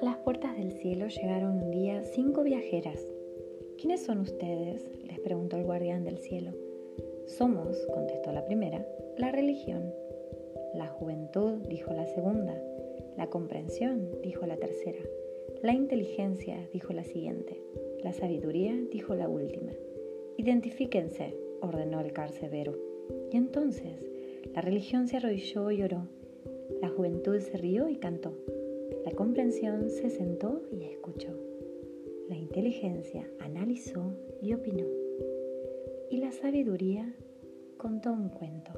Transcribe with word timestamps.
A 0.00 0.04
las 0.04 0.16
puertas 0.18 0.56
del 0.56 0.72
cielo 0.72 1.06
llegaron 1.06 1.62
un 1.62 1.70
día 1.70 2.02
cinco 2.02 2.42
viajeras. 2.42 3.00
¿Quiénes 3.78 4.04
son 4.04 4.18
ustedes? 4.18 4.90
les 5.04 5.18
preguntó 5.20 5.56
el 5.56 5.64
guardián 5.64 6.04
del 6.04 6.18
cielo. 6.18 6.52
Somos, 7.26 7.76
contestó 7.92 8.32
la 8.32 8.44
primera, 8.44 8.86
la 9.16 9.30
religión. 9.30 9.94
La 10.74 10.88
juventud, 10.88 11.54
dijo 11.68 11.92
la 11.92 12.06
segunda. 12.06 12.60
La 13.16 13.28
comprensión, 13.28 14.20
dijo 14.22 14.46
la 14.46 14.56
tercera. 14.56 14.98
La 15.62 15.72
inteligencia, 15.72 16.68
dijo 16.72 16.92
la 16.92 17.04
siguiente. 17.04 17.62
La 18.02 18.12
sabiduría, 18.12 18.74
dijo 18.90 19.14
la 19.14 19.28
última. 19.28 19.72
Identifíquense, 20.36 21.34
ordenó 21.60 22.00
el 22.00 22.12
carcevero. 22.12 22.76
Y 23.30 23.36
entonces 23.36 24.04
la 24.54 24.60
religión 24.60 25.08
se 25.08 25.16
arrodilló 25.16 25.70
y 25.70 25.82
oró. 25.82 26.08
La 26.82 26.88
juventud 26.88 27.38
se 27.38 27.56
rió 27.56 27.88
y 27.88 27.96
cantó. 27.96 28.36
La 29.04 29.12
comprensión 29.12 29.90
se 29.90 30.08
sentó 30.08 30.62
y 30.72 30.84
escuchó. 30.84 31.28
La 32.28 32.36
inteligencia 32.36 33.28
analizó 33.38 34.14
y 34.40 34.54
opinó. 34.54 34.86
Y 36.10 36.18
la 36.18 36.32
sabiduría 36.32 37.14
contó 37.76 38.12
un 38.12 38.30
cuento. 38.30 38.72